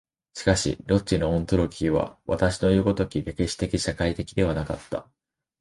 [0.33, 5.07] しかしロッチェのオントロギーは私のいう如き歴史的社会的ではなかった。